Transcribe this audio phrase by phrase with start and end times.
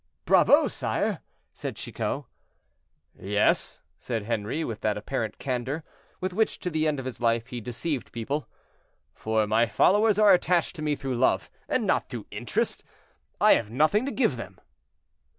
[0.25, 1.19] "Bravo, sire!"
[1.53, 2.23] said Chicot.
[3.13, 5.83] "Yes," said Henri, with that apparent candor,
[6.19, 8.49] with which to the end of his life he deceived people,
[9.13, 12.83] "for my followers are attached to me through love, and not through interest;
[13.39, 14.59] I have nothing to give them."